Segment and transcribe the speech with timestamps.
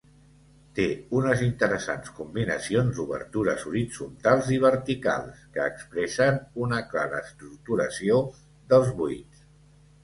[0.77, 0.85] Té
[1.17, 8.21] unes interessants combinacions d'obertures horitzontals i verticals que expressen una clara estructuració
[8.75, 9.49] dels buits.